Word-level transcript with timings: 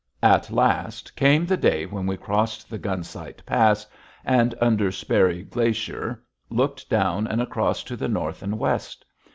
At 0.23 0.49
last 0.49 1.15
came 1.15 1.45
the 1.45 1.55
day 1.57 1.85
when 1.85 2.07
we 2.07 2.17
crossed 2.17 2.67
the 2.71 2.79
Gunsight 2.79 3.43
Pass 3.45 3.85
and, 4.25 4.55
under 4.59 4.91
Sperry 4.91 5.43
Glacier, 5.43 6.23
looked 6.49 6.89
down 6.89 7.27
and 7.27 7.39
across 7.39 7.83
to 7.83 7.95
the 7.95 8.09
north 8.09 8.41
and 8.41 8.57
west. 8.57 9.05